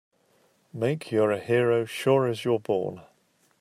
Make 0.73 1.11
you're 1.11 1.29
a 1.29 1.37
hero 1.37 1.85
sure 1.85 2.25
as 2.25 2.43
you're 2.43 2.59
born! 2.59 3.03